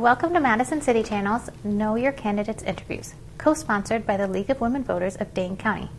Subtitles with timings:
[0.00, 4.58] Welcome to Madison City Channel's Know Your Candidates interviews, co sponsored by the League of
[4.58, 5.90] Women Voters of Dane County.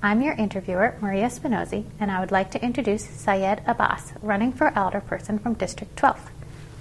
[0.00, 4.70] I'm your interviewer, Maria Spinozzi, and I would like to introduce Syed Abbas, running for
[4.70, 6.30] alderperson from District 12.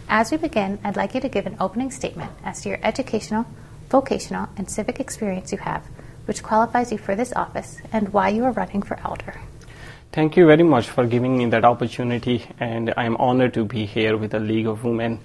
[0.07, 3.47] As we begin, I'd like you to give an opening statement as to your educational,
[3.89, 5.83] vocational, and civic experience you have,
[6.25, 9.41] which qualifies you for this office, and why you are running for alder.
[10.11, 14.15] Thank you very much for giving me that opportunity, and I'm honored to be here
[14.17, 15.19] with the League of Women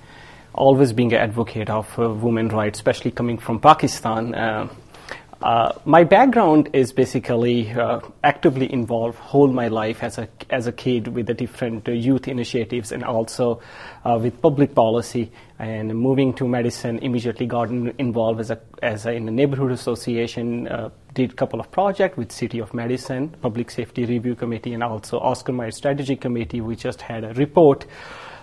[0.54, 4.34] always being an advocate of uh, women rights, especially coming from Pakistan.
[4.34, 4.68] Uh,
[5.42, 10.72] uh, my background is basically uh, actively involved whole my life as a as a
[10.72, 13.60] kid with the different uh, youth initiatives and also
[14.06, 15.30] uh, with public policy.
[15.58, 20.68] And moving to Madison, immediately got involved as a as a, in a neighborhood association.
[21.14, 25.18] did a couple of projects with City of Madison Public Safety Review Committee and also
[25.18, 26.60] Oscar Mayer Strategy Committee.
[26.60, 27.86] We just had a report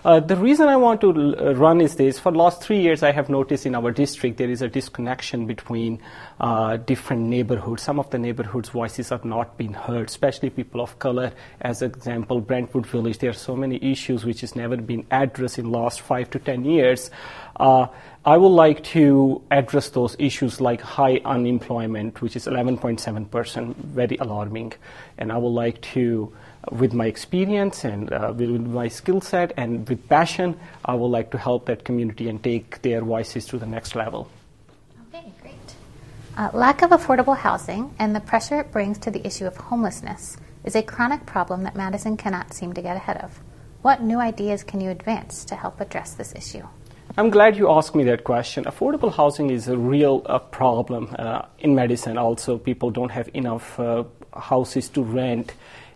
[0.04, 2.18] uh, the reason I want to l- uh, run is this.
[2.18, 5.46] For the last three years, I have noticed in our district there is a disconnection
[5.46, 6.00] between
[6.40, 7.82] uh, different neighborhoods.
[7.82, 11.32] Some of the neighborhoods' voices are not being heard, especially people of color.
[11.60, 15.70] As example, Brentwood Village, there are so many issues which has never been addressed in
[15.70, 17.10] the last five to ten years.
[17.56, 17.86] Uh,
[18.24, 24.72] I would like to address those issues like high unemployment, which is 11.7%, very alarming.
[25.18, 26.32] And I would like to
[26.70, 31.30] with my experience and uh, with my skill set and with passion, I would like
[31.32, 34.30] to help that community and take their voices to the next level.
[35.08, 35.54] Okay, great.
[36.36, 40.36] Uh, lack of affordable housing and the pressure it brings to the issue of homelessness
[40.64, 43.40] is a chronic problem that Madison cannot seem to get ahead of.
[43.82, 46.66] What new ideas can you advance to help address this issue?
[47.18, 48.64] I'm glad you asked me that question.
[48.64, 52.16] Affordable housing is a real uh, problem uh, in Madison.
[52.16, 55.52] Also, people don't have enough uh, houses to rent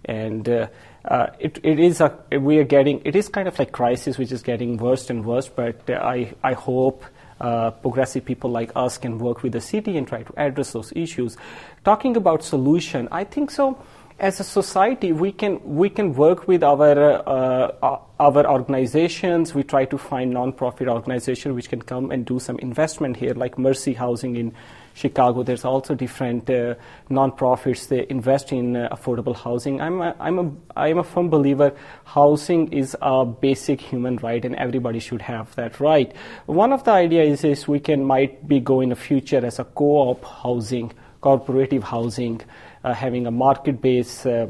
[0.06, 0.68] and uh,
[1.04, 4.32] uh, it, it is a we are getting it is kind of like crisis which
[4.32, 5.48] is getting worse and worse.
[5.48, 7.04] But uh, I I hope.
[7.38, 10.90] Uh, progressive people like us can work with the city and try to address those
[10.96, 11.36] issues.
[11.84, 13.76] Talking about solution, I think so.
[14.18, 19.54] As a society, we can we can work with our uh, our organizations.
[19.54, 23.58] We try to find non-profit organizations which can come and do some investment here, like
[23.58, 24.54] Mercy Housing in
[24.94, 25.42] Chicago.
[25.42, 26.76] There's also different uh,
[27.10, 29.82] nonprofits that invest in uh, affordable housing.
[29.82, 34.56] I'm a, I'm a I'm a firm believer housing is a basic human right and
[34.56, 36.10] everybody should have that right.
[36.46, 39.64] One of the ideas is we can might be go in the future as a
[39.64, 40.94] co-op housing,
[41.26, 42.40] cooperative housing,
[42.84, 44.46] uh, having a market-based uh,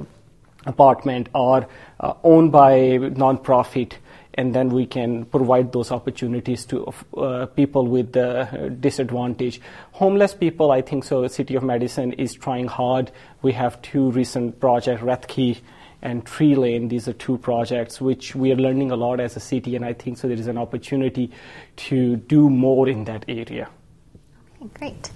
[0.66, 1.66] apartment or
[2.00, 2.72] uh, owned by
[3.22, 3.92] nonprofit
[4.34, 8.12] and then we can provide those opportunities to uh, people with
[8.82, 9.58] disadvantage.
[9.92, 11.22] Homeless people, I think so.
[11.22, 13.10] The City of Madison is trying hard.
[13.40, 15.58] We have two recent projects, Rathke
[16.02, 16.88] and Tree Lane.
[16.88, 19.94] These are two projects which we are learning a lot as a city, and I
[19.94, 20.28] think so.
[20.28, 21.30] There is an opportunity
[21.88, 23.70] to do more in that area.
[24.60, 25.10] Okay, great.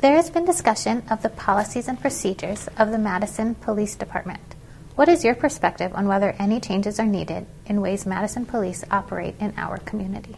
[0.00, 4.54] There has been discussion of the policies and procedures of the Madison Police Department.
[4.94, 9.36] What is your perspective on whether any changes are needed in ways Madison police operate
[9.40, 10.36] in our community?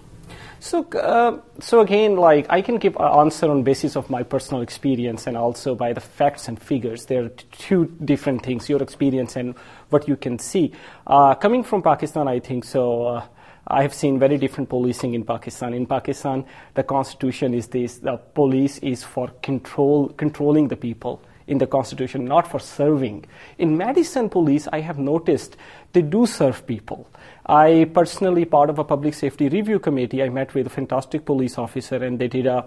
[0.60, 4.62] So, uh, so again, like I can give an answer on basis of my personal
[4.62, 7.06] experience and also by the facts and figures.
[7.06, 9.56] There are two different things: your experience and
[9.90, 10.72] what you can see.
[11.04, 13.06] Uh, coming from Pakistan, I think so.
[13.06, 13.24] Uh,
[13.68, 15.74] I have seen very different policing in Pakistan.
[15.74, 21.58] In Pakistan, the constitution is this: the police is for control, controlling the people in
[21.58, 23.24] the Constitution, not for serving.
[23.56, 25.56] In Madison Police, I have noticed
[25.92, 27.08] they do serve people.
[27.46, 31.56] I personally, part of a public safety review committee, I met with a fantastic police
[31.56, 32.66] officer, and they did a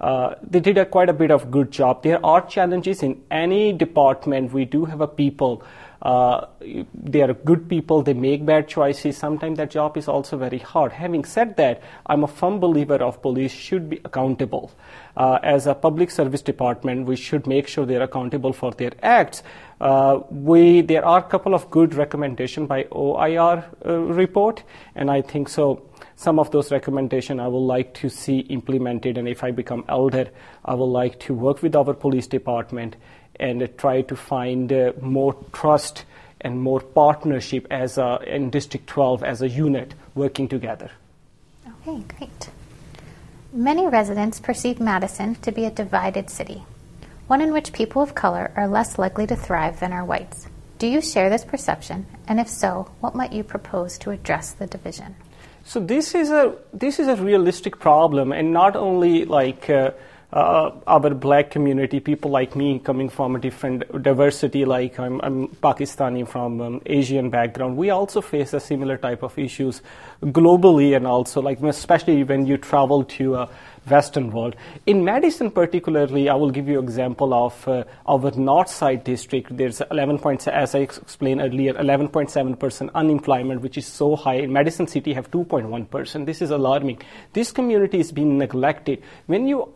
[0.00, 2.02] uh, they did a quite a bit of good job.
[2.02, 4.52] There are challenges in any department.
[4.52, 5.62] We do have a people
[6.02, 6.46] uh,
[6.94, 9.16] they are good people, they make bad choices.
[9.16, 10.90] Sometimes that job is also very hard.
[10.90, 14.72] Having said that, I'm a firm believer of police should be accountable.
[15.16, 19.44] Uh, as a public service department, we should make sure they're accountable for their acts.
[19.80, 24.64] Uh, we there are a couple of good recommendations by OIR uh, report,
[24.96, 25.88] and I think so.
[26.16, 30.30] Some of those recommendations I would like to see implemented, and if I become elder,
[30.64, 32.96] I would like to work with our police department
[33.36, 36.04] and try to find uh, more trust
[36.40, 40.90] and more partnership as a, in District 12 as a unit working together.
[41.86, 42.48] Okay, great.
[43.52, 46.64] Many residents perceive Madison to be a divided city,
[47.26, 50.48] one in which people of color are less likely to thrive than are whites.
[50.78, 52.06] Do you share this perception?
[52.26, 55.14] And if so, what might you propose to address the division?
[55.64, 59.92] So this is a this is a realistic problem, and not only like uh,
[60.32, 65.48] uh, our black community, people like me coming from a different diversity, like I'm, I'm
[65.48, 69.82] Pakistani from um, Asian background, we also face a similar type of issues
[70.22, 73.48] globally and also like especially when you travel to a
[73.88, 74.54] Western world.
[74.86, 79.56] In Madison, particularly, I will give you example of uh, our North Side district.
[79.56, 84.36] There's 11 points, as I explained earlier, 11.7 percent unemployment, which is so high.
[84.36, 86.26] In Madison City, have 2.1 percent.
[86.26, 87.00] This is alarming.
[87.32, 89.02] This community is being neglected.
[89.26, 89.74] When you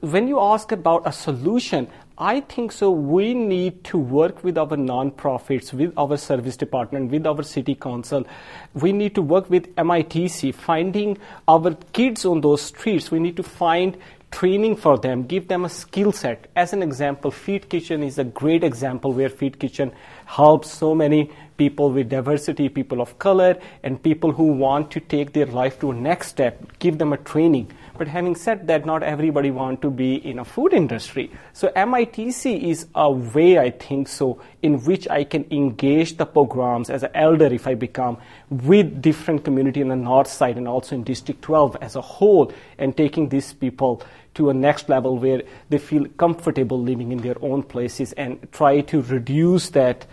[0.00, 2.90] when you ask about a solution, I think so.
[2.90, 8.24] We need to work with our nonprofits, with our service department, with our city council.
[8.72, 13.10] We need to work with MATC, finding our kids on those streets.
[13.10, 13.96] We need to find
[14.30, 16.50] training for them, give them a skill set.
[16.56, 19.92] As an example, Feed Kitchen is a great example where Feed Kitchen
[20.26, 25.32] helps so many people with diversity, people of color, and people who want to take
[25.32, 27.70] their life to a next step, give them a training.
[27.96, 31.30] But having said that, not everybody want to be in a food industry.
[31.52, 36.90] So MATC is a way, I think so, in which I can engage the programs
[36.90, 38.18] as an elder if I become
[38.50, 42.52] with different community in the north side and also in District 12 as a whole
[42.78, 44.02] and taking these people
[44.34, 48.80] to a next level where they feel comfortable living in their own places and try
[48.80, 50.06] to reduce that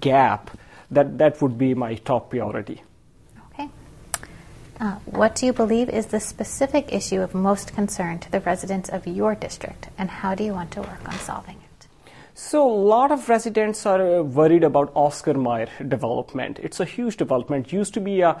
[0.00, 0.50] gap.
[0.90, 2.82] That, that would be my top priority.
[4.80, 8.88] Uh, what do you believe is the specific issue of most concern to the residents
[8.88, 11.88] of your district, and how do you want to work on solving it?
[12.34, 16.60] So, a lot of residents are uh, worried about Oscar Mayer development.
[16.62, 17.66] It's a huge development.
[17.66, 18.40] It used to be a,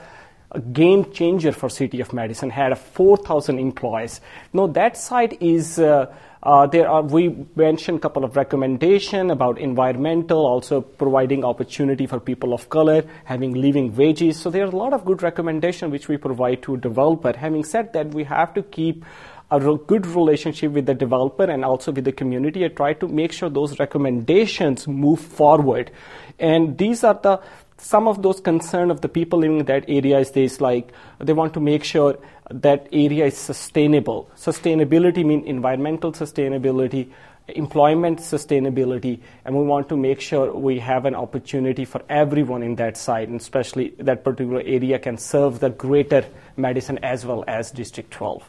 [0.52, 2.50] a game changer for City of Madison.
[2.50, 4.20] Had 4,000 employees.
[4.52, 9.58] Now that site is uh, uh, there are, we mentioned a couple of recommendations about
[9.58, 14.38] environmental, also providing opportunity for people of color, having living wages.
[14.38, 17.36] So there are a lot of good recommendations which we provide to developer.
[17.36, 19.04] Having said that, we have to keep
[19.50, 23.32] a good relationship with the developer and also with the community and try to make
[23.32, 25.90] sure those recommendations move forward.
[26.38, 27.40] And these are the
[27.78, 31.32] some of those concerns of the people living in that area is this like they
[31.32, 32.18] want to make sure
[32.50, 34.28] that area is sustainable.
[34.36, 37.10] Sustainability means environmental sustainability,
[37.48, 42.74] employment sustainability, and we want to make sure we have an opportunity for everyone in
[42.76, 46.24] that site, and especially that particular area can serve the greater
[46.56, 48.48] Madison as well as District 12.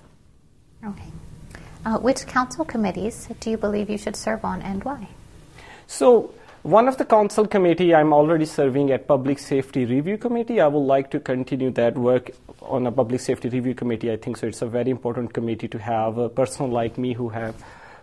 [0.86, 1.04] Okay.
[1.86, 5.08] Uh, which council committees do you believe you should serve on and why?
[5.88, 6.34] So,
[6.64, 10.60] one of the council committee I'm already serving at Public Safety Review Committee.
[10.60, 14.12] I would like to continue that work on a Public Safety Review Committee.
[14.12, 14.48] I think so.
[14.48, 17.56] It's a very important committee to have a person like me who have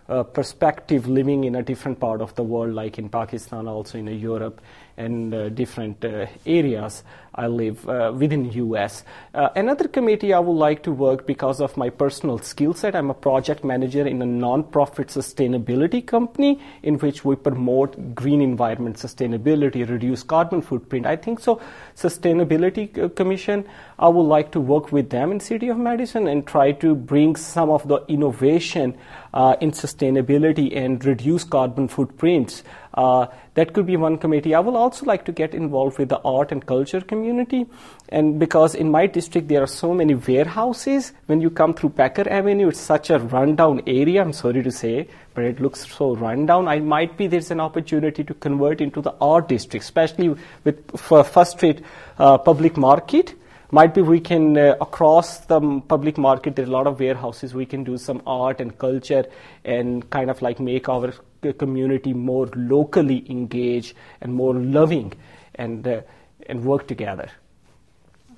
[0.08, 4.06] a perspective living in a different part of the world, like in Pakistan, also in
[4.06, 4.60] Europe,
[4.96, 7.02] and uh, different uh, areas
[7.34, 9.04] I live uh, within US.
[9.34, 12.96] Uh, another committee I would like to work because of my personal skill set.
[12.96, 18.96] I'm a project manager in a non-profit sustainability company in which we promote green environment
[18.96, 21.04] sustainability, reduce carbon footprint.
[21.04, 21.60] I think so.
[21.94, 23.66] Sustainability uh, Commission,
[23.98, 27.34] I would like to work with them in City of Madison and try to bring
[27.34, 28.94] some of the innovation
[29.32, 32.62] uh, in sustainability and reduce carbon footprints.
[32.92, 34.54] Uh, that could be one committee.
[34.54, 37.64] I would also like to get involved with the art and culture community.
[38.10, 42.28] And because in my district there are so many warehouses, when you come through Packer
[42.28, 46.68] Avenue, it's such a rundown area, I'm sorry to say, but it looks so rundown.
[46.68, 51.24] I might be there's an opportunity to convert into the art district, especially with for
[51.24, 51.82] First Street
[52.18, 53.34] uh, Public Market
[53.70, 57.54] might be we can uh, across the public market there are a lot of warehouses
[57.54, 59.24] we can do some art and culture
[59.64, 61.12] and kind of like make our
[61.58, 65.12] community more locally engaged and more loving
[65.56, 66.00] and, uh,
[66.48, 67.28] and work together.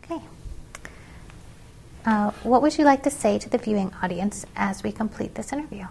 [0.04, 0.20] Okay.
[2.04, 5.52] Uh, what would you like to say to the viewing audience as we complete this
[5.52, 5.86] interview?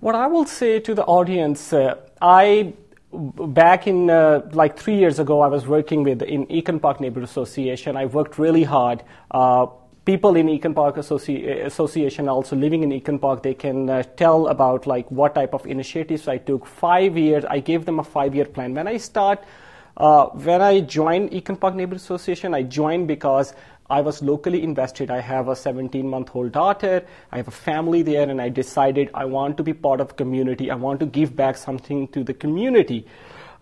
[0.00, 2.74] What I will say to the audience, uh, I
[3.16, 7.28] back in uh, like three years ago, I was working with in Eken Park Neighborhood
[7.28, 7.96] Association.
[7.96, 9.66] I worked really hard uh,
[10.06, 14.46] people in Eken Park Associ- Association also living in Eken Park, they can uh, tell
[14.46, 16.64] about like what type of initiatives I took.
[16.64, 18.72] Five years, I gave them a five-year plan.
[18.72, 19.42] When I start,
[19.96, 23.52] uh, when I joined Eken Park Neighborhood Association, I joined because
[23.88, 25.10] I was locally invested.
[25.10, 27.04] I have a 17-month-old daughter.
[27.30, 30.70] I have a family there, and I decided I want to be part of community.
[30.70, 33.06] I want to give back something to the community.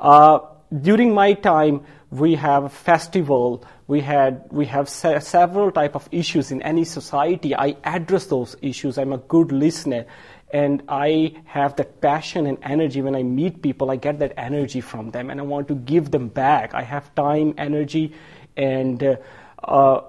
[0.00, 0.38] Uh,
[0.80, 6.08] during my time, we have a festival we had we have se- several type of
[6.12, 10.06] issues in any society i address those issues i'm a good listener
[10.52, 14.80] and i have that passion and energy when i meet people i get that energy
[14.80, 18.12] from them and i want to give them back i have time energy
[18.56, 19.16] and uh,
[19.64, 20.00] uh,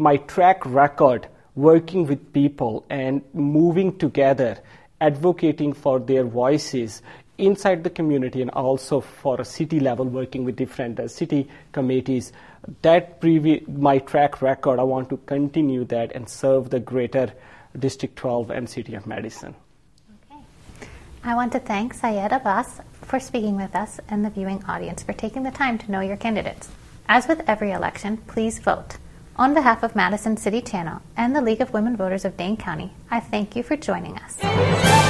[0.00, 4.58] my track record working with people and moving together
[5.00, 7.02] advocating for their voices
[7.36, 12.32] inside the community and also for a city level working with different uh, city committees.
[12.82, 17.32] That previ- my track record i want to continue that and serve the greater
[17.78, 19.54] district 12 and city of madison.
[20.30, 20.40] Okay.
[21.24, 25.12] I want to thank syed abbas for speaking with us and the viewing audience for
[25.12, 26.68] taking the time to know your candidates.
[27.08, 28.98] As with every election please vote
[29.40, 32.92] on behalf of Madison City Channel and the League of Women Voters of Dane County,
[33.10, 35.09] I thank you for joining us.